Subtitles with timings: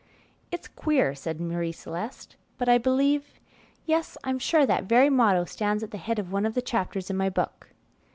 [0.49, 3.39] "It's queer," said Marie Celeste, "but I believe
[3.85, 7.11] yes, I'm sure that very motto stands at the head of one of the chapters
[7.11, 7.67] in my book."